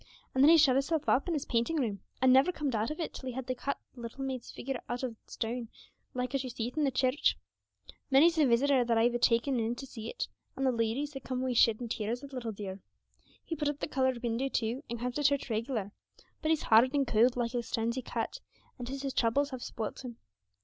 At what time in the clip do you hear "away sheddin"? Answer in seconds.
11.43-11.87